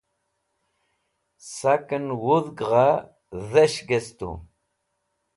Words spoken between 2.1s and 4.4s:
wudg gha des̃h gestu